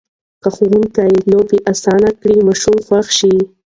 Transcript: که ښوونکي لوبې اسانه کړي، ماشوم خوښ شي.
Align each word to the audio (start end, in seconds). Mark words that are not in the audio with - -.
که 0.41 0.49
ښوونکي 0.55 1.09
لوبې 1.31 1.57
اسانه 1.71 2.09
کړي، 2.21 2.37
ماشوم 2.47 2.77
خوښ 2.85 3.07
شي. 3.19 3.35